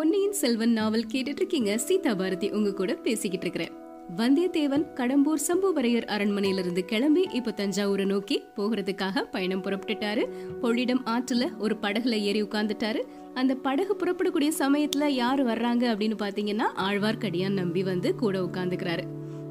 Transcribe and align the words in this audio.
பொன்னியின் 0.00 0.32
செல்வன் 0.32 0.72
நாவல் 0.72 1.06
கேட்டுட்டு 1.12 1.36
இருக்கீங்க 1.36 1.78
சீதா 1.78 2.14
பாரதி 2.14 2.50
உங்க 2.50 2.74
கூட 2.74 2.94
பேசிக்கிட்டு 2.94 3.46
இருக்கிறேன் 3.46 3.78
வந்தியத்தேவன் 4.16 4.84
கடம்பூர் 4.94 5.40
சம்புவரையர் 5.48 6.06
அரண்மனையிலிருந்து 6.06 6.78
கிளம்பி 6.78 7.28
இப்ப 7.32 7.54
தஞ்சாவூரை 7.56 8.06
நோக்கி 8.06 8.42
போகிறதுக்காக 8.56 9.22
பயணம் 9.22 9.62
புறப்பட்டுட்டாரு. 9.62 10.28
பொள்ளிடம் 10.62 11.02
ஆற்றுல 11.04 11.56
ஒரு 11.58 11.76
படகுல 11.82 12.08
ஏறி 12.08 12.42
உட்கார்ந்துட்டாரு. 12.42 13.02
அந்த 13.34 13.54
படகு 13.54 13.96
புறப்படக்கூடிய 13.98 14.50
சமயத்துல 14.58 15.04
யாரு 15.04 15.44
வர்றாங்க 15.44 15.84
அப்படின்னு 15.94 16.16
பாத்தீங்கன்னா 16.18 16.64
ஆழ்வார்க்கடியான் 16.76 17.52
நம்பி 17.52 17.82
வந்து 17.82 18.14
கூட 18.14 18.40
உட்கார்ந்துக்கிறாரு. 18.40 19.02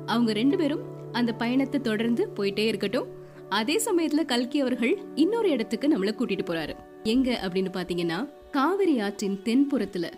அவங்க 0.05 0.33
ரெண்டு 0.33 0.57
பேரும் 0.57 0.81
அந்த 1.11 1.33
பயணத்தை 1.33 1.79
தொடர்ந்து 1.79 2.29
போயிட்டே 2.37 2.65
இருக்கட்டும். 2.65 3.07
அதே 3.49 3.81
சமயத்துல 3.85 4.25
கல்கி 4.25 4.59
அவர்கள் 4.59 4.97
இன்னொரு 5.15 5.49
இடத்துக்கு 5.49 5.87
நம்மள 5.87 6.07
கூட்டிட்டு 6.07 6.45
போறாரு. 6.45 6.73
எங்க 7.03 7.39
அப்படின்னு 7.43 7.67
பாத்தீங்கன்னா 7.73 8.29
காவிரி 8.51 8.99
ஆற்றின் 8.99 9.39
தென்புறத்துல. 9.43 10.11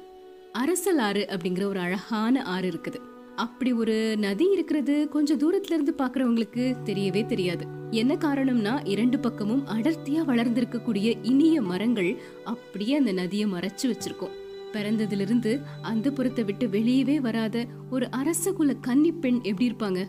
அரசல் 0.54 0.98
ஆறு 0.98 1.26
அப்படிங்கிற 1.30 1.64
ஒரு 1.64 1.80
அழகான 1.80 2.44
ஆறு 2.44 2.70
இருக்குது. 2.70 3.00
அப்படி 3.36 3.74
ஒரு 3.74 4.18
நதி 4.18 4.52
இருக்கிறது 4.52 5.10
கொஞ்சம் 5.10 5.40
தூரத்துல 5.40 5.72
இருந்து 5.72 5.94
பாக்குறவங்களுக்கு 5.98 6.76
தெரியவே 6.86 7.26
தெரியாது. 7.26 7.66
என்ன 7.92 8.16
காரணம்னா 8.16 8.88
இரண்டு 8.88 9.20
பக்கமும் 9.20 9.68
அடர்த்தியா 9.68 10.24
வளர்ந்திருக்கக்கூடிய 10.28 11.18
இனிய 11.22 11.62
மரங்கள் 11.62 12.22
அப்படியே 12.44 12.96
அந்த 12.96 13.12
நதியை 13.12 13.52
மறைச்சு 13.52 13.84
வச்சிருக்கோம். 13.84 14.36
பிறந்ததிலிருந்து 14.74 15.62
அந்த 15.82 16.12
புறத்தை 16.12 16.44
விட்டு 16.44 16.68
வெளியவே 16.68 17.18
வராத 17.18 17.66
ஒரு 17.90 18.12
அரச 18.12 18.52
குல 18.52 18.74
கன்னி 18.74 19.12
பெண் 19.12 19.40
எப்படி 19.44 19.72
இருப்பாங்க? 19.72 20.06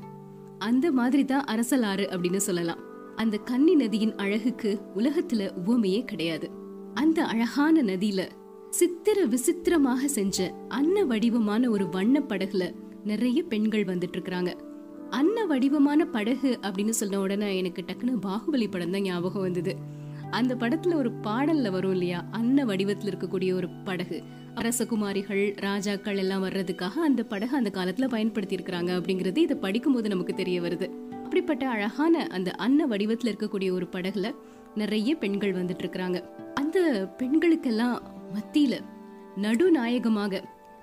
அந்த 0.58 0.92
மாதிரி 0.92 1.24
தான் 1.24 1.44
அரசலாறு 1.44 2.06
அப்படின்னு 2.10 2.36
சொல்லலாம். 2.36 2.78
அந்த 3.16 3.36
கன்னி 3.36 3.74
நதியின் 3.74 4.14
அழகுக்கு 4.14 4.80
உலகத்துல 4.96 5.50
உவமையே 5.54 6.04
கிடையாது. 6.04 6.50
அந்த 6.94 7.24
அழகான 7.24 7.82
நதியில 7.82 8.28
சித்திர 8.72 9.24
விசித்திரமாக 9.24 10.08
செஞ்ச 10.08 10.54
அன்ன 10.68 11.04
வடிவமான 11.04 11.70
ஒரு 11.70 11.88
வண்ண 11.88 12.20
படகுல 12.20 12.74
நிறைய 13.04 13.42
பெண்கள் 13.42 13.84
வந்துட்டு 13.84 14.14
இருக்கிறாங்க 14.16 14.54
அன்ன 15.10 15.46
வடிவமான 15.46 16.04
படகு 16.04 16.58
அப்படின்னு 16.62 16.88
சொன்ன 16.88 17.20
உடனே 17.20 17.56
எனக்கு 17.56 17.84
டக்குன்னு 17.86 18.26
பாகுபலி 18.26 18.70
படம் 18.70 18.90
தான் 18.90 19.00
ஞாபகம் 19.00 19.42
வந்தது. 19.42 19.76
அந்த 20.30 20.54
படத்துல 20.54 20.94
ஒரு 20.94 21.10
பாடல்ல 21.10 21.70
வரும் 21.70 21.90
இல்லையா? 21.90 22.24
அன்ன 22.30 22.64
வடிவத்துல 22.64 23.12
இருக்கக்கூடிய 23.12 23.54
ஒரு 23.54 23.68
படகு. 23.84 24.22
அரசகுமாரிகள் 24.54 25.60
ராஜாக்கள் 25.60 26.16
எல்லாம் 26.16 26.44
வர்றதுக்காக 26.44 26.92
அந்த 26.92 27.22
படகு 27.22 27.56
அந்த 27.56 27.70
காலத்துல 27.74 28.08
பயன்படுத்தி 28.08 28.56
இருக்கிறாங்க 28.56 28.90
அப்படிங்கறது 28.92 29.36
இதை 29.36 29.56
படிக்கும்போது 29.56 30.08
நமக்கு 30.08 30.34
தெரிய 30.34 30.60
வருது. 30.60 30.90
அப்படிப்பட்ட 31.24 31.68
அழகான 31.68 32.26
அந்த 32.26 32.50
அன்ன 32.50 32.86
வடிவத்துல 32.86 33.32
இருக்கக்கூடிய 33.32 33.72
ஒரு 33.72 33.88
படகுல 33.92 34.34
நிறைய 34.74 35.14
பெண்கள் 35.14 35.64
வந்துட்டு 35.64 35.82
இருக்கிறாங்க 35.82 36.24
அந்த 36.54 36.78
பெண்களுக்கெல்லாம் 37.18 37.98
மத்தியில 38.32 38.80
நடுநாயகமாக 39.36 40.42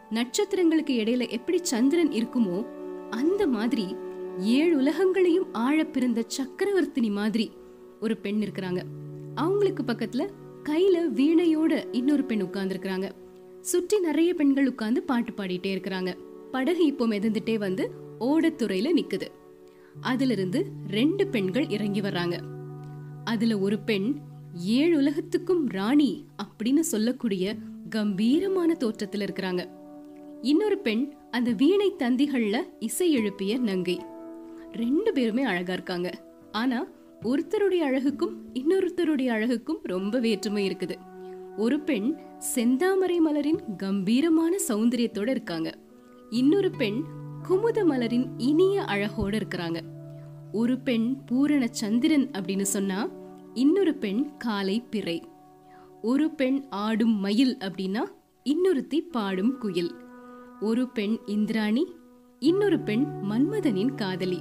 நட்சத்திரங்களுக்கு 0.09 0.89
இடையில 0.89 1.29
எப்படி 1.29 1.59
சந்திரன் 1.61 2.09
இருக்குமோ 2.09 2.67
அந்த 3.09 3.47
மாதிரி 3.47 3.95
ஏழு 4.37 4.77
உலகங்களையும் 4.77 5.53
ஆழ 5.53 5.83
பிறந்த 5.83 6.23
சக்கரவர்த்தினி 6.37 7.11
மாதிரி 7.11 7.51
ஒரு 8.01 8.17
பெண் 8.17 8.41
இருக்கிறாங்க. 8.41 8.81
அவங்களுக்கு 9.35 9.83
பக்கத்துல 9.83 10.29
கையில 10.63 10.97
வீணையோட 11.15 11.87
இன்னொரு 11.91 12.23
பெண் 12.23 12.41
உட்கார்ந்து 12.41 13.15
சுற்றி 13.61 13.99
நிறைய 13.99 14.33
பெண்கள் 14.33 14.67
உட்கார்ந்து 14.67 15.03
பாட்டு 15.03 15.31
பாடிட்டே 15.31 15.75
இருக்கிறாங்க. 15.75 16.17
படகு 16.51 16.85
இப்போ 16.85 17.07
மிதந்துட்டே 17.07 17.57
வந்து 17.57 17.91
ஓடத்துறையில 18.19 18.89
நிக்குது. 18.95 19.27
அதுல 20.01 20.33
இருந்து 20.33 20.65
ரெண்டு 20.87 21.27
பெண்கள் 21.27 21.67
இறங்கி 21.67 22.01
வர்றாங்க. 22.01 22.39
அதுல 23.23 23.59
ஒரு 23.59 23.79
பெண் 23.79 24.19
ஏழு 24.53 24.97
உலகத்துக்கும் 24.97 25.67
ராணி 25.67 26.25
அப்படின்னு 26.43 26.79
சொல்லக்கூடிய 26.79 27.55
கம்பீரமான 27.89 28.75
தோற்றத்துல 28.79 29.27
இருக்கிறாங்க. 29.27 29.69
இன்னொரு 30.41 30.77
பெண் 30.77 31.13
அந்த 31.31 31.51
வீணை 31.51 31.93
தந்திகள்ல 31.99 32.61
இசை 32.79 33.11
எழுப்பிய 33.11 33.59
நங்கை. 33.59 34.01
ரெண்டு 34.71 35.13
பேருமே 35.13 35.43
அழகா 35.43 35.73
இருக்காங்க. 35.73 36.11
ஆனா 36.51 36.85
ஒருத்தருடைய 37.21 37.79
அழகுக்கும் 37.79 38.35
இன்னொருத்தருடைய 38.53 39.27
அழகுக்கும் 39.27 39.79
ரொம்ப 39.83 40.19
வேற்றுமை 40.19 40.69
இருக்குது. 40.69 40.95
ஒரு 41.57 41.79
பெண் 41.79 42.17
செந்தாமரை 42.55 43.17
மலரின் 43.19 43.75
கம்பீரமான 43.77 44.57
சௌந்தரியத்தோட 44.67 45.29
இருக்காங்க. 45.29 45.77
இன்னொரு 46.29 46.69
பெண் 46.69 47.03
குமுத 47.49 47.85
மலரின் 47.85 48.27
இனிய 48.37 48.81
அழகோட 48.81 49.41
இருக்கிறாங்க. 49.41 49.79
ஒரு 50.51 50.79
பெண் 50.79 51.17
பூரண 51.25 51.67
சந்திரன் 51.67 52.31
அப்படின்னு 52.31 52.61
சொன்னா 52.61 53.09
இன்னொரு 53.53 53.95
பெண் 53.95 54.37
காலை 54.37 54.83
பிறை. 54.89 55.23
ஒரு 56.01 56.29
பெண் 56.31 56.65
ஆடும் 56.69 57.15
மயில் 57.19 57.57
அப்படின்னா 57.57 58.03
இன்னொருத்தி 58.45 58.99
பாடும் 59.11 59.57
குயில். 59.57 59.91
ஒரு 60.61 60.89
பெண் 60.89 61.17
இந்திராணி 61.25 61.87
இன்னொரு 62.39 62.79
பெண் 62.79 63.05
மன்மதனின் 63.31 63.95
காதலி. 63.95 64.39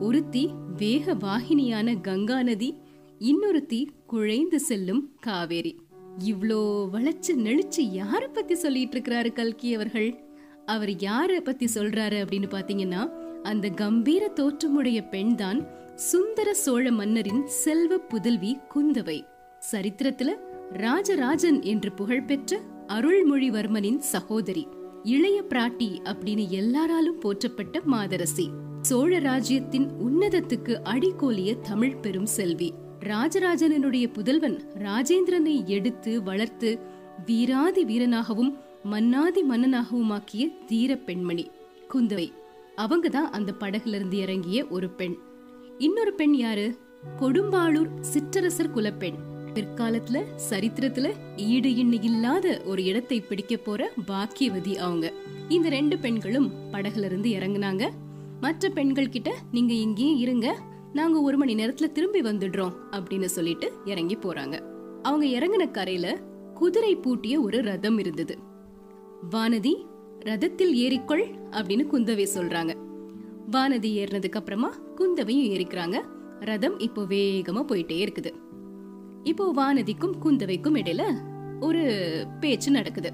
ஒருத்தி 0.00 0.50
வேக 0.76 1.14
வாகினியான 1.14 2.00
கங்கா 2.00 2.42
நதி 2.42 2.74
இன்னொருத்தி 3.18 3.86
குழைந்து 4.06 4.60
செல்லும் 4.60 5.12
காவேரி. 5.20 5.76
இவ்ளோ 6.18 6.88
வளைச்சு 6.92 7.36
நெளிச்சு 7.36 7.80
யாரை 7.80 8.28
பத்தி 8.28 8.54
சொல்லிட்டு 8.54 8.98
இருக்கிறாரு 8.98 9.32
கல்கி 9.32 9.74
அவர்கள்? 9.74 10.24
அவர் 10.66 10.96
யாரை 10.96 11.40
பத்தி 11.40 11.68
சொல்றாரு 11.74 12.18
அப்படின்னு 12.24 12.48
பாத்தீங்கன்னா 12.50 13.08
அந்த 13.42 13.68
கம்பீர 13.68 14.28
தோற்றமுடைய 14.28 15.08
பெண் 15.08 15.34
தான் 15.34 15.82
சுந்தர 15.94 16.54
சோழ 16.54 16.90
மன்னரின் 16.90 17.46
செல்வ 17.46 17.96
புதல்வி 17.98 18.58
குந்தவை. 18.74 19.26
சரித்திரத்துல 19.72 20.28
ராஜராஜன் 20.72 21.62
என்று 21.62 21.92
புகழ்பெற்ற 21.92 22.60
அருள்மொழிவர்மனின் 22.86 23.98
சகோதரி 23.98 24.66
இளைய 25.02 25.42
பிராட்டி 25.48 25.98
அப்படின்னு 26.04 26.48
எல்லாராலும் 26.48 27.20
போற்றப்பட்ட 27.20 27.82
மாதரசி. 27.84 28.50
சோழ 28.82 29.18
ராஜ்யத்தின் 29.18 29.90
உன்னதத்துக்கு 30.06 30.74
அடிக்கோலிய 30.84 31.60
தமிழ் 31.60 31.96
பெரும் 31.96 32.26
செல்வி. 32.26 32.72
ராஜராஜனனுடைய 33.00 34.12
புதல்வன் 34.12 34.58
ராஜேந்திரனை 34.78 35.64
எடுத்து 35.64 36.22
வளர்த்து 36.22 36.78
வீராதி 37.26 37.84
வீரனாகவும் 37.84 38.54
மன்னாதி 38.84 39.42
மன்னனாகவும் 39.42 40.10
ஆக்கிய 40.10 40.48
தீர 40.66 40.96
பெண்மணி 40.96 41.50
குந்தவை. 41.94 42.32
அவங்க 42.76 43.08
தான் 43.08 43.30
அந்த 43.30 43.52
படகுல 43.60 43.94
இருந்து 43.94 44.16
இறங்கிய 44.16 44.66
ஒரு 44.70 44.88
பெண். 44.88 45.32
இன்னொரு 45.78 46.12
பெண் 46.12 46.34
யாரு? 46.34 46.76
கொடும்பாளூர் 47.20 47.88
சிற்றரசர் 48.00 48.70
குலப்பெண். 48.70 49.14
பிற்காலத்துல 49.54 50.22
சரித்திரத்துல 50.50 51.12
ஈடு 51.36 51.68
இன்னு 51.68 51.98
இல்லாத 52.02 52.62
ஒரு 52.64 52.84
இடத்தை 52.84 53.20
பிடிக்க 53.20 53.56
போற 53.56 53.92
பாக்கியவதி 54.08 54.76
அவங்க. 54.76 55.12
இந்த 55.48 55.68
ரெண்டு 55.68 55.98
பெண்களும் 55.98 56.52
படகுல 56.72 57.04
இருந்து 57.04 57.30
இறங்குனாங்க. 57.30 57.90
மற்ற 58.40 58.68
பெண்கள் 58.68 59.08
கிட்ட 59.08 59.34
நீங்க 59.52 59.72
இங்கேயே 59.72 60.16
இருங்க. 60.16 60.58
நாங்க 60.92 61.20
ஒரு 61.20 61.36
மணி 61.36 61.54
நேரத்துல 61.54 61.92
திரும்பி 61.92 62.20
வந்துடுறோம் 62.20 62.72
அப்படின்னு 62.90 63.24
சொல்லிட்டு 63.24 63.72
இறங்கி 63.84 64.16
போறாங்க. 64.16 64.62
அவங்க 65.02 65.26
இறங்கின 65.26 65.70
கரையில 65.70 66.18
குதிரை 66.54 66.96
பூட்டிய 66.96 67.40
ஒரு 67.40 67.62
ரதம் 67.62 67.98
இருந்தது. 67.98 68.38
வானதி 69.30 69.86
ரதத்தில் 70.24 70.72
ஏறிக்கொள் 70.72 71.24
அப்படின்னு 71.50 71.86
குந்தவை 71.92 72.26
சொல்றாங்க. 72.34 72.83
வானதி 73.50 73.90
ஏறினதுக்கு 74.02 74.40
அப்புறமா 74.40 74.74
குந்தவையும் 74.96 75.50
ஏறிக்கிறாங்க. 75.50 76.00
ரதம் 76.40 76.78
இப்போ 76.78 77.02
வேகமா 77.02 77.62
போயிட்டே 77.68 77.96
இருக்குது. 78.04 78.30
இப்போ 79.22 79.52
வானதிக்கும் 79.56 80.14
குந்தவைக்கும் 80.24 80.78
இடையில 80.80 81.02
ஒரு 81.60 81.82
பேச்சு 82.40 82.70
நடக்குது. 82.70 83.12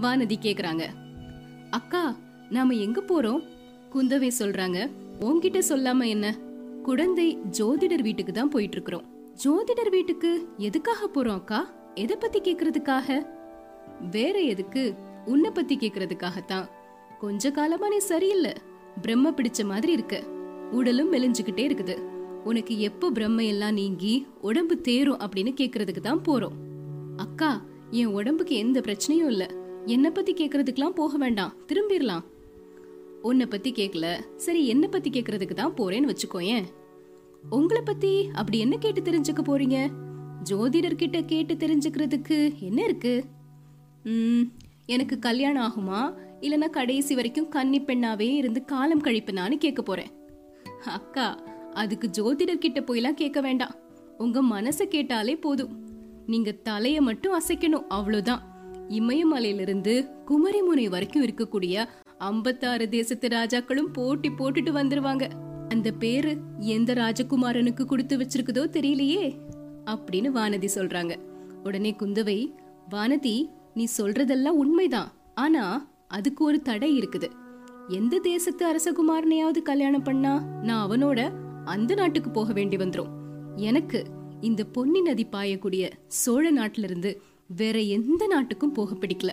வானதி 0.00 0.36
கேக்குறாங்க 0.42 0.86
அக்கா 1.70 2.16
நாம 2.50 2.74
எங்க 2.74 3.00
போறோம்? 3.00 3.42
குந்தவை 3.94 4.30
சொல்றாங்க 4.38 4.90
உன்கிட்ட 5.20 5.62
சொல்லாம 5.68 6.06
என்ன? 6.06 6.38
குழந்தை 6.82 7.38
ஜோதிடர் 7.58 8.02
வீட்டுக்கு 8.02 8.32
தான் 8.32 8.48
போயிட்டு 8.48 8.76
இருக்கிறோம் 8.76 9.04
ஜோதிடர் 9.44 9.90
வீட்டுக்கு 9.90 10.48
எதுக்காக 10.56 11.10
போறோம் 11.14 11.34
அக்கா? 11.34 11.70
எதை 11.94 12.16
பத்தி 12.16 12.38
கேக்குறதுக்காக? 12.40 13.26
வேற 14.10 14.38
எதுக்கு? 14.38 14.94
உன்னை 15.26 15.50
பத்தி 15.50 15.76
கேக்குறதுக்காகத்தான். 15.76 16.68
கொஞ்ச 17.18 17.50
காலமா 17.50 17.88
நீ 17.88 17.98
சரியில்லை. 17.98 18.52
பிரம்ம 19.02 19.30
பிடிச்ச 19.30 19.60
மாதிரி 19.64 19.92
இருக்கு. 19.92 20.20
உடலும் 20.70 21.12
மெலிஞ்சுக்கிட்டே 21.12 21.64
இருக்குது. 21.68 21.96
உனக்கு 22.44 22.74
எப்போ 22.80 23.10
பிரம்ம 23.10 23.44
எல்லாம் 23.44 23.78
நீங்கி 23.80 24.14
உடம்பு 24.40 24.80
தேரும் 24.80 25.22
அப்படின்னு 25.24 25.52
கேக்குறதுக்கு 25.60 26.02
தான் 26.08 26.22
போறோம். 26.28 26.56
அக்கா 27.16 27.50
என் 27.90 28.12
உடம்புக்கு 28.18 28.54
எந்த 28.56 28.80
பிரச்சனையும் 28.80 29.30
இல்ல. 29.32 29.44
என்ன 29.86 30.06
பத்தி 30.10 30.32
கேக்குறதுக்கெல்லாம் 30.34 30.98
போக 31.00 31.16
வேண்டாம். 31.16 31.54
திரும்பிடலாம். 31.68 32.24
உன்னை 33.22 33.46
பத்தி 33.46 33.72
கேக்கல. 33.72 34.06
சரி 34.36 34.66
என்ன 34.66 34.84
பத்தி 34.86 35.10
கேக்குறதுக்கு 35.10 35.56
தான் 35.60 35.76
போறேன்னு 35.76 36.10
வச்சுக்கோயேன். 36.12 36.64
உங்களை 37.50 37.82
பத்தி 37.82 38.12
அப்படி 38.40 38.58
என்ன 38.58 38.76
கேட்டு 38.76 39.00
தெரிஞ்சுக்க 39.00 39.42
போறீங்க? 39.46 39.78
ஜோதிடர் 40.50 41.00
கிட்ட 41.02 41.18
கேட்டு 41.22 41.54
தெரிஞ்சுக்கிறதுக்கு 41.54 42.38
என்ன 42.68 42.78
இருக்கு? 42.84 43.14
எனக்கு 44.86 45.16
கல்யாணம் 45.18 45.66
ஆகுமா? 45.68 46.00
இல்லனா 46.42 46.70
கடைசி 46.70 47.14
வரைக்கும் 47.14 47.48
கன்னி 47.48 47.80
பெண்ணாவே 47.80 48.28
இருந்து 48.34 48.64
காலம் 48.64 49.02
கழிப்பனான்னு 49.02 49.54
கேட்க 49.54 49.82
போறேன். 49.82 50.10
அக்கா 50.84 51.42
அதுக்கு 51.72 52.10
ஜோதிடர் 52.18 52.62
கிட்ட 52.64 52.80
போயெல்லாம் 52.80 53.20
கேட்க 53.22 53.40
வேண்டாம். 53.40 53.74
உங்க 54.18 54.42
மனசை 54.42 54.82
கேட்டாலே 54.82 55.36
போதும். 55.36 55.74
நீங்க 56.26 56.54
தலைய 56.64 57.00
மட்டும் 57.00 57.40
அசைக்கணும் 57.40 57.86
அவ்வளவுதான் 57.88 58.42
இமயமலையிலிருந்து 58.88 60.10
குமரிமுனை 60.26 60.88
வரைக்கும் 60.88 61.24
இருக்கக்கூடிய 61.24 61.84
ஐம்பத்தாறு 62.18 62.88
தேசத்து 62.88 63.28
ராஜாக்களும் 63.28 63.92
போட்டி 63.92 64.28
போட்டுட்டு 64.28 64.72
வந்துருவாங்க. 64.72 65.28
அந்த 65.68 65.90
பேரு 65.90 66.36
எந்த 66.58 66.92
ராஜகுமாரனுக்கு 66.92 67.84
கொடுத்து 67.84 68.16
வச்சிருக்குதோ 68.18 68.64
தெரியலையே 68.76 69.24
அப்படின்னு 69.86 70.30
வானதி 70.34 70.68
சொல்றாங்க. 70.74 71.16
உடனே 71.64 71.96
குந்தவை 71.98 72.52
வானதி 72.90 73.48
நீ 73.74 73.86
சொல்றதெல்லாம் 73.98 74.60
உண்மைதான். 74.62 75.10
ஆனா 75.34 75.91
அதுக்கு 76.12 76.44
ஒரு 76.44 76.62
தடை 76.62 76.98
இருக்குது. 76.98 77.30
எந்த 77.88 78.18
தேசத்து 78.18 78.64
அரசகுமாரனையாவது 78.72 79.62
கல்யாணம் 79.62 80.02
பண்ணா 80.02 80.44
நான் 80.62 80.90
அவனோட 80.90 81.30
அந்த 81.64 81.94
நாட்டுக்கு 81.94 82.30
போக 82.30 82.52
வேண்டி 82.52 82.76
வந்துரும். 82.76 83.10
எனக்கு 83.56 84.04
இந்த 84.40 84.64
பொன்னி 84.64 85.00
நதி 85.00 85.26
பாயக்கூடிய 85.32 85.90
சோழ 86.06 86.52
நாட்டுல 86.52 86.82
இருந்து 86.82 87.22
வேற 87.56 87.78
எந்த 87.78 88.26
நாட்டுக்கும் 88.26 88.72
போக 88.72 88.94
பிடிக்கல. 88.94 89.30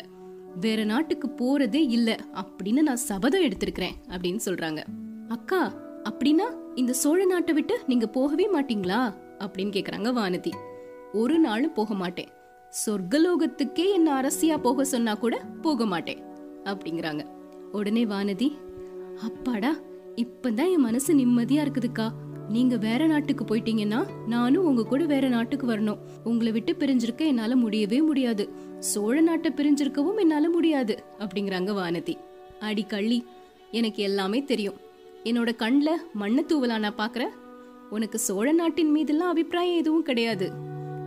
வேற 0.59 0.83
நாட்டுக்கு 0.83 1.27
போறதே 1.27 1.89
இல்ல 1.89 2.17
அப்படின்னு 2.33 2.81
நான் 2.81 2.95
சபதம் 2.95 3.43
எடுத்திருக்கிறேன் 3.43 3.95
அப்படின்னு 4.07 4.39
சொல்றாங்க. 4.45 4.83
அக்கா 5.27 5.73
அப்படின்னா 6.03 6.47
இந்த 6.75 6.93
சோழ 6.93 7.25
நாட்டை 7.25 7.53
விட்டு 7.53 7.79
நீங்க 7.87 8.07
போகவே 8.07 8.49
மாட்டீங்களா? 8.53 9.13
அப்படின்னு 9.39 9.75
கேக்குறாங்க 9.75 10.11
வானதி. 10.11 10.51
ஒரு 11.13 11.39
நாளும் 11.39 11.73
போக 11.73 11.93
மாட்டேன். 11.93 12.27
சொர்க்கலோகத்துக்கே 12.85 13.91
என்ன 13.93 14.21
அரசியா 14.21 14.57
போக 14.57 14.83
சொன்னா 14.83 15.13
கூட 15.13 15.37
போக 15.61 15.85
மாட்டேன். 15.85 16.27
அப்படிங்கிறாங்க. 16.63 17.25
உடனே 17.71 18.05
வானதி 18.05 18.51
அப்பாடா 19.21 19.75
இப்பதான் 20.15 20.71
என் 20.71 20.79
மனசு 20.79 21.13
நிம்மதியா 21.13 21.65
இருக்குதுக்கா. 21.65 22.11
நீங்க 22.49 22.77
வேற 22.77 23.07
நாட்டுக்கு 23.07 23.43
போயிட்டீங்கன்னா 23.45 24.07
நானும் 24.27 24.65
உங்க 24.65 24.83
கூட 24.83 25.05
வேற 25.05 25.27
நாட்டுக்கு 25.27 25.67
வரணும். 25.67 25.97
உங்களை 26.23 26.51
விட்டு 26.51 26.75
பிரிஞ்சிருக்க 26.79 27.17
என்னால 27.17 27.55
முடியவே 27.55 28.01
முடியாது. 28.01 28.49
சோழ 28.79 29.21
நாட்டை 29.21 29.51
பிரிஞ்சிருக்கவும் 29.55 30.19
என்னால 30.19 30.49
முடியாது 30.49 31.03
அப்படிங்கிறாங்க 31.19 31.71
வானதி. 31.71 32.15
அடி 32.59 32.83
கள்ளி 32.83 33.25
எனக்கு 33.71 34.03
எல்லாமே 34.03 34.43
தெரியும். 34.43 34.73
என்னோட 35.23 35.51
கண்ல 35.57 35.89
மண்ண 36.19 36.43
தூவலா 36.47 36.79
நான் 36.79 36.95
பாக்குறேன் 36.97 37.33
உனக்கு 37.89 38.19
சோழ 38.19 38.51
நாட்டின் 38.51 38.91
மீதெல்லாம் 38.91 39.29
அபிப்பிராயம் 39.29 39.77
எதுவும் 39.77 40.03
கிடையாது. 40.03 40.51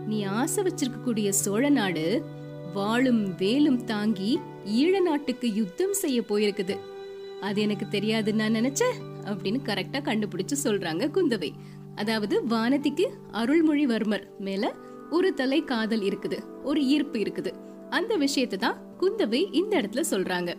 நீ 0.07 0.23
ஆசை 0.23 0.63
வச்சிருக்கக்கூடிய 0.63 1.29
சோழ 1.29 1.69
நாடு 1.69 2.25
வாளும் 2.73 3.35
வேலும் 3.37 3.83
தாங்கி 3.83 4.39
ஈழ 4.65 5.01
நாட்டுக்கு 5.01 5.53
யுத்தம் 5.53 5.93
செய்ய 5.93 6.21
போயிருக்குது. 6.21 6.77
அது 7.41 7.61
எனக்கு 7.61 7.85
தெரியாதுன்னு 7.91 8.33
நான் 8.33 8.53
நினைச்சேன் 8.53 8.97
அப்படின்னு 9.25 9.59
கரெக்டா 9.63 9.99
கண்டுபிடிச்சு 9.99 10.55
சொல்றாங்க 10.63 11.03
குந்தவை. 11.13 11.51
அதாவது 11.95 12.43
வானதிக்கு 12.43 13.05
அருள்மொழிவர்மர் 13.31 14.23
மேல 14.39 14.73
ஒரு 15.09 15.33
தலை 15.33 15.63
காதல் 15.63 16.01
இருக்குது 16.01 16.63
ஒரு 16.63 16.85
ஈர்ப்பு 16.85 17.19
இருக்குது. 17.19 17.51
அந்த 17.89 18.15
விஷயத்தை 18.15 18.59
தான் 18.59 18.77
குந்தவை 18.99 19.53
இந்த 19.53 19.81
இடத்துல 19.81 20.03
சொல்றாங்க. 20.11 20.53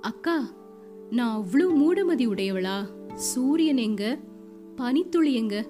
அக்கா 0.00 0.50
நான் 1.10 1.34
அவ்வளவு 1.34 1.72
மூடமதி 1.78 2.26
உடையவளா? 2.28 2.76
சூரியன் 3.14 3.76
எங்க? 3.76 4.18
பனித்துளி 4.76 5.32
எங்க? 5.32 5.66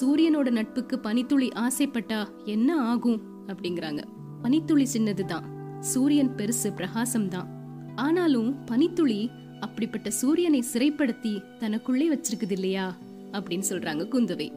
சூரியனோட 0.00 0.50
நட்புக்கு 0.50 0.98
பனித்துளி 0.98 1.48
ஆசைப்பட்டா 1.48 2.44
என்ன 2.44 2.76
ஆகும்? 2.82 3.20
அப்படிங்கிறாங்க. 3.46 4.02
பனித்துளி 4.42 4.84
சின்னதுதான். 4.84 5.44
சூரியன் 5.80 6.34
பெருசு 6.36 6.74
பிரகாசம் 6.74 7.28
தான் 7.28 7.48
ஆனாலும் 7.94 8.64
பனித்துளி 8.64 9.30
அப்படிப்பட்ட 9.60 10.10
சூரியனை 10.10 10.64
சிறைப்படுத்தி 10.72 11.42
தனக்குள்ளே 11.58 12.14
வச்சிருக்குது 12.14 12.50
இல்லையா 12.50 12.96
அப்படின்னு 13.32 13.62
சொல்றாங்க 13.68 14.08
குந்தவை. 14.08 14.52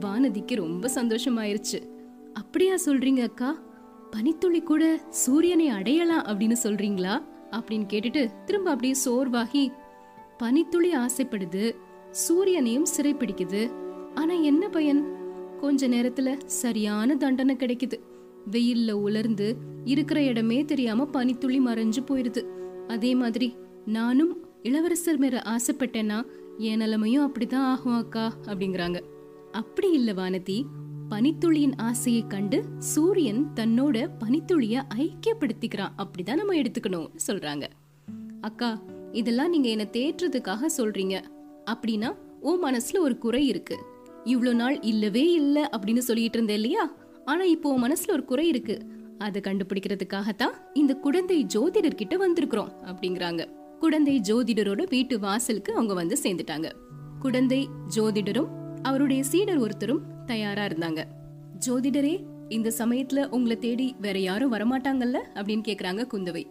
வானதிக்கு 0.00 0.54
ரொம்ப 0.54 0.90
சந்தோஷமாயிருச்சு. 0.94 1.88
அப்படியா 2.32 2.74
சொல்றீங்க 2.86 3.22
அக்கா? 3.22 3.58
பனித்துளி 4.10 4.62
கூட 4.62 5.00
சூரியனை 5.10 5.68
அடையலாம் 5.68 6.24
அப்படின்னு 6.24 6.56
சொல்றீங்களா? 6.62 7.22
அப்படின்னு 7.50 7.86
கேட்டுட்டு 7.92 8.30
திரும்ப 8.44 8.70
அப்படியே 8.70 8.94
சோர்வாகி 9.04 9.72
பனித்துளி 10.38 10.96
ஆசைப்படுது 10.96 11.76
சூரியனையும் 12.28 12.86
சிறைப்பிடிக்குது. 12.96 13.70
ஆனா 14.14 14.34
என்ன 14.34 14.68
பயன்? 14.68 15.16
கொஞ்ச 15.60 15.88
நேரத்துல 15.88 16.36
சரியான 16.44 17.16
தண்டனை 17.16 17.56
கிடைக்குது. 17.56 18.00
வெயில்ல 18.50 18.90
உலர்ந்து 18.90 19.56
இருக்கிற 19.84 20.22
இடமே 20.22 20.64
தெரியாம 20.64 21.06
பனித்துளி 21.06 21.60
மறைஞ்சு 21.60 22.00
போயிருது. 22.08 22.42
அதே 22.86 23.14
மாதிரி 23.14 23.54
நானும் 23.86 24.32
இளவரசர் 24.62 25.18
மேல 25.18 25.42
ஆசைப்பட்டேன்னா 25.46 26.26
என் 26.58 26.76
நிலைமையும் 26.76 27.32
அப்படிதான் 27.32 27.66
ஆகும் 27.66 27.96
அக்கா 27.96 28.32
அப்படிங்கிறாங்க. 28.46 29.02
அப்படி 29.52 29.90
இல்ல 29.90 30.12
வானதி 30.12 30.64
பனித்துளியின் 31.10 31.76
ஆசையை 31.76 32.26
கண்டு 32.26 32.64
சூரியன் 32.78 33.46
தன்னோட 33.54 34.10
பனித்துளிய 34.20 34.82
ஐக்கியப்படுத்திக்கிறான். 34.96 35.92
அப்படிதான் 35.98 36.34
நம்ம 36.34 36.54
எடுத்துக்கணும் 36.54 37.08
சொல்றாங்க. 37.26 37.64
அக்கா 38.40 38.82
இதெல்லாம் 39.12 39.50
நீங்க 39.50 39.68
என்ன 39.68 39.84
தேற்றுறதுக்காக 39.92 40.66
சொல்றீங்க. 40.76 41.24
அப்படின்னா 41.70 42.16
உன் 42.40 42.64
மனசுல 42.64 42.98
ஒரு 42.98 43.18
குறை 43.18 43.46
இருக்கு. 43.46 43.76
இவ்ளோ 44.24 44.54
நாள் 44.54 44.80
இல்லவே 44.80 45.32
இல்ல 45.32 45.70
அப்படின்னு 45.76 45.98
சொல்லிட்டு 45.98 46.38
இருந்தேன் 46.38 46.56
இல்லையா? 46.56 46.96
ஆனா 47.26 47.42
இப்போ 47.42 47.78
மனசுல 47.78 48.10
ஒரு 48.10 48.24
குறை 48.24 48.48
இருக்கு. 48.48 48.86
அதை 49.18 49.40
கண்டுபிடிக்கிறதுக்காகத்தான் 49.40 50.54
இந்த 50.72 50.94
குழந்தை 50.94 51.46
ஜோதிடர் 51.54 51.94
கிட்ட 51.94 52.16
வந்திருக்கிறோம் 52.16 52.68
அப்படிங்கிறாங்க. 52.84 53.44
குழந்தை 53.78 54.20
ஜோதிடரோட 54.28 54.88
வீட்டு 54.88 55.18
வாசலுக்கு 55.18 55.74
அவங்க 55.74 55.94
வந்து 55.94 56.16
சேர்ந்துட்டாங்க. 56.22 56.72
குழந்தை 57.18 57.68
ஜோதிடரும் 57.96 58.48
அவருடைய 58.82 59.22
சீடர் 59.22 59.58
ஒருத்தரும் 59.58 60.02
தயாரா 60.26 60.64
இருந்தாங்க. 60.64 61.04
ஜோதிடரே 61.66 62.24
இந்த 62.48 62.72
சமயத்துல 62.78 63.26
உங்களை 63.26 63.58
தேடி 63.58 63.96
வேற 64.00 64.18
யாரும் 64.18 64.52
வரமாட்டாங்கல்ல? 64.52 65.18
அப்படின்னு 65.34 65.62
கேக்குறாங்க 65.68 66.06
குந்தவை. 66.12 66.44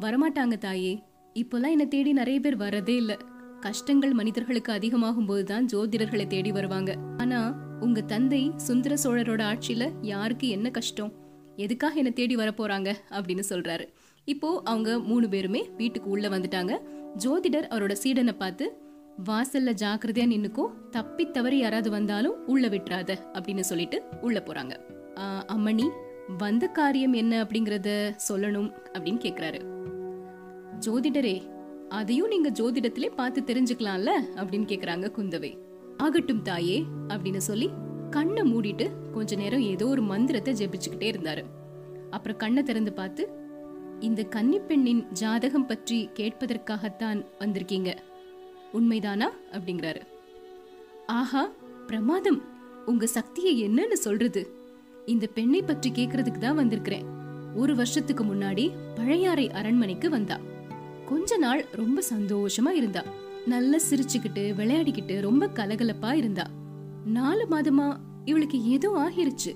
வரமாட்டாங்க 0.00 0.58
தாயே. 0.58 1.02
இப்போல்லாம் 1.34 1.70
என்ன 1.70 1.84
தேடி 1.84 2.12
நிறைய 2.12 2.40
பேர் 2.40 2.56
வரதே 2.56 2.96
இல்ல. 2.96 3.16
கஷ்டங்கள் 3.60 4.12
மனிதர்களுக்கு 4.12 4.72
அதிகமாகும் 4.72 5.26
போதுதான் 5.26 5.66
ஜோதிடர்களை 5.72 6.26
தேடி 6.26 6.52
வருவாங்க. 6.52 6.96
ஆனா 7.18 7.67
உங்க 7.80 8.00
தந்தை 8.00 8.52
சுந்தர 8.56 8.96
சோழரோட 9.04 9.44
ஆட்சியில 9.44 9.92
யாருக்கு 10.02 10.48
என்ன 10.48 10.70
கஷ்டம்? 10.70 11.12
எதுக்காக 11.56 11.94
என்ன 11.94 12.10
தேடி 12.10 12.36
வர 12.36 12.50
போறாங்க 12.50 12.94
அப்படின்னு 13.10 13.42
சொல்றாரு. 13.48 13.88
இப்போ 14.24 14.60
அவங்க 14.64 14.98
மூணு 14.98 15.28
பேருமே 15.28 15.70
வீட்டுக்கு 15.76 16.10
உள்ள 16.10 16.28
வந்துட்டாங்க. 16.28 16.78
ஜோதிடர் 17.24 17.68
அவரோட 17.68 17.96
சீடனை 18.02 18.32
பார்த்து 18.32 18.76
வாசல்ல 19.26 19.74
ஜாக்கிரதையா 19.82 20.26
நின்னுக்கோ. 20.26 20.66
தப்பி 20.90 21.30
தவறி 21.30 21.58
யாராவது 21.58 21.90
வந்தாலும் 21.90 22.46
உள்ள 22.46 22.68
விட்டுறாத. 22.68 23.16
அப்படின்னு 23.32 23.60
சொல்லிட்டு 23.60 24.02
உள்ள 24.20 24.42
போறாங்க. 24.46 24.76
ஆஹ் 25.14 25.42
அம்மணி 25.46 25.90
வந்த 26.38 26.66
காரியம் 26.66 27.12
என்ன 27.12 27.42
அப்படிங்கறத 27.42 28.16
சொல்லணும். 28.28 28.72
அப்படின்னு 28.92 29.18
கேக்குறாரு. 29.18 29.60
ஜோதிடரே 30.80 31.42
அதையும் 31.88 32.28
நீங்க 32.28 32.50
ஜோதிடத்திலே 32.50 33.06
பார்த்து 33.06 33.42
தெரிஞ்சுக்கலாம்ல? 33.46 34.10
அப்படின்னு 34.36 34.66
கேக்குறாங்க 34.66 35.12
குந்தவை. 35.18 35.67
ஆகட்டும் 35.98 36.42
தாயே 36.42 36.86
அப்படின்னு 37.08 37.36
சொல்லி 37.36 37.70
கண்ணை 38.10 38.42
மூடிட்டு 38.52 38.90
கொஞ்ச 39.12 39.36
நேரம் 39.36 39.60
ஏதோ 39.60 39.86
ஒரு 39.86 40.02
மந்திரத்தை 40.02 40.54
ஜெபிச்சுக்கிட்டே 40.54 41.08
இருந்தாரு. 41.14 41.44
அப்புறம் 42.10 42.36
கண்ணை 42.36 42.62
திறந்து 42.62 42.92
பார்த்து 42.92 43.28
இந்த 44.00 44.26
கன்னிப்பெண்ணின் 44.30 45.08
ஜாதகம் 45.12 45.66
பற்றி 45.66 46.08
கேட்பதற்காகத்தான் 46.14 47.26
வந்திருக்கீங்க. 47.38 47.96
உண்மைதானா? 48.72 49.28
அப்படிங்கிறாரு. 49.52 50.00
ஆஹா 51.06 51.50
பிரமாதம். 51.86 52.42
உங்க 52.86 53.06
சக்தியை 53.06 53.68
என்னன்னு 53.68 53.92
சொல்றது? 53.92 54.54
இந்த 55.06 55.26
பெண்ணை 55.26 55.62
பற்றி 55.62 55.90
கேக்குறதுக்கு 55.90 56.38
தான் 56.38 56.54
வந்திருக்கிறேன். 56.54 57.04
ஒரு 57.54 57.74
வருஷத்துக்கு 57.74 58.24
முன்னாடி 58.24 58.70
பழையாறை 58.94 59.50
அரண்மனைக்கு 59.50 60.10
வந்தா. 60.10 60.38
கொஞ்ச 61.06 61.36
நாள் 61.36 61.66
ரொம்ப 61.72 62.02
சந்தோஷமா 62.14 62.70
இருந்தா. 62.70 63.04
நல்லா 63.48 63.78
சிரிச்சுக்கிட்டு 63.90 64.42
விளையாடிக்கிட்டு 64.54 65.20
ரொம்ப 65.20 65.46
கலகலப்பா 65.46 66.12
இருந்தா. 66.12 66.46
நாலு 67.04 67.46
மாதமா 67.50 67.96
இவளுக்கு 68.24 68.64
ஏதோ 68.64 68.88
ஆகிருச்சு. 69.06 69.52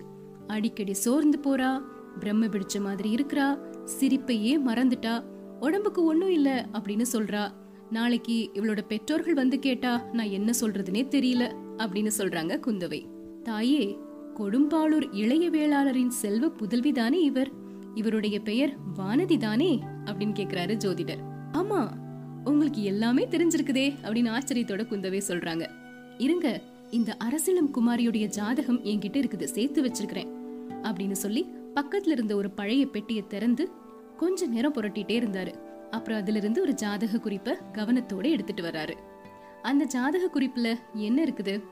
அடிக்கடி 0.46 0.92
சோர்ந்து 0.92 1.38
போறா 1.42 1.70
பிரம்ம 2.18 2.46
பிடிச்ச 2.46 2.80
மாதிரி 2.80 3.14
இருக்கிறா 3.14 3.46
சிரிப்பையே 4.00 4.54
மறந்துட்டா. 4.66 5.14
உடம்புக்கு 5.60 6.04
ஒன்றும் 6.04 6.30
இல்ல 6.30 6.68
அப்படின்னு 6.72 7.04
சொல்றா. 7.12 7.50
நாளைக்கு 7.90 8.50
இவளோட 8.54 8.80
பெற்றோர்கள் 8.88 9.34
வந்து 9.34 9.58
கேட்டா 9.58 9.92
நான் 10.12 10.30
என்ன 10.30 10.52
சொல்றதுனே 10.60 11.02
தெரியல 11.14 11.44
அப்படின்னு 11.76 12.10
சொல்றாங்க 12.18 12.60
குந்தவை. 12.66 13.00
தாயே 13.42 13.98
கொடும்பாளூர் 14.36 15.08
இளைய 15.12 15.50
வேளாளரின் 15.50 16.14
செல்வ 16.22 16.46
புதல்விதானே 16.46 17.20
இவர்? 17.22 17.50
இவருடைய 17.94 18.40
பெயர் 18.40 18.76
வானதி 18.98 19.36
தானே 19.36 19.72
அப்படின்னு 20.04 20.38
கேக்குறாரு 20.40 20.76
ஜோதிடர். 20.84 21.22
ஆமா 21.52 21.80
உங்களுக்கு 22.44 22.82
எல்லாமே 22.82 23.26
தெரிஞ்சிருக்குதே 23.26 23.94
அப்படின்னு 24.02 24.30
ஆச்சரியத்தோட 24.36 24.82
குந்தவை 24.90 25.20
சொல்றாங்க. 25.28 25.64
இருங்க 26.18 26.62
இந்த 26.90 27.16
அரசிளம் 27.24 27.70
குமாரியுடைய 27.74 28.26
ஜாதகம் 28.26 28.84
என்கிட்ட 28.84 29.16
இருக்குது 29.16 29.44
சேர்த்து 29.44 29.82
வச்சிருக்கிறேன் 29.82 30.30
அப்படின்னு 30.82 31.12
சொல்லி 31.12 31.46
பக்கத்துல 31.74 32.10
இருந்த 32.10 32.36
ஒரு 32.36 32.50
பழைய 32.50 32.86
பெட்டியை 32.86 33.26
திறந்து 33.26 33.70
கொஞ்ச 34.16 34.46
நேரம் 34.46 34.74
புரட்டிட்டே 34.74 35.16
இருந்தாரு. 35.20 35.52
அப்புறம் 35.90 36.18
அதுல 36.18 36.38
இருந்து 36.38 36.60
ஒரு 36.60 36.72
ஜாதக 36.72 37.18
குறிப்பை 37.18 37.54
கவனத்தோட 37.72 38.30
எடுத்துட்டு 38.30 38.62
வர்றாரு. 38.62 38.94
அந்த 39.62 39.84
ஜாதக 39.84 40.30
குறிப்புல 40.34 40.74
என்ன 40.94 41.24
இருக்குது? 41.24 41.62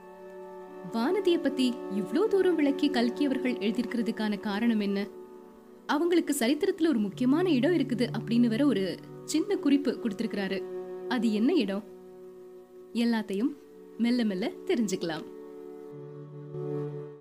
வானதிய 0.93 1.39
பத்தி 1.39 1.75
இவ்ளோ 1.97 2.27
தூரம் 2.27 2.55
விளக்கி 2.55 2.91
கல்கி 2.91 3.25
அவர்கள் 3.25 3.53
எழுதியிருக்கிறதுக்கான 3.53 4.41
காரணம் 4.41 4.81
என்ன? 4.81 5.07
அவங்களுக்கு 5.87 6.37
சரித்திரத்துல 6.39 6.89
ஒரு 6.89 6.99
முக்கியமான 6.99 7.51
இடம் 7.51 7.73
இருக்குது 7.73 8.09
அப்படின்னு 8.19 8.47
வர 8.47 8.67
ஒரு 8.67 8.97
சின்ன 9.25 9.57
குறிப்பு 9.57 9.99
கொடுத்திருக்கிறாரு. 10.03 10.63
அது 11.09 11.33
என்ன 11.33 11.55
இடம்? 11.55 11.85
எல்லாத்தையும் 12.93 13.57
மெல்ல 13.99 14.25
மெல்ல 14.25 14.53
தெரிஞ்சுக்கலாம். 14.67 15.25